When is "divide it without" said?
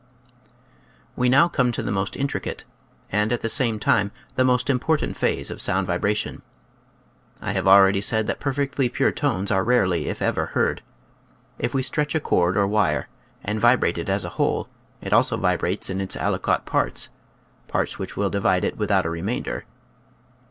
18.31-19.05